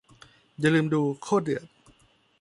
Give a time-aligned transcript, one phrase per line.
[0.59, 1.65] อย่าลืมดู โคตรเดือด